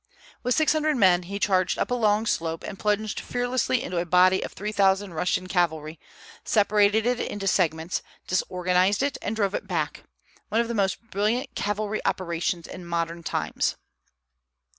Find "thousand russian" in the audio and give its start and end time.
4.71-5.45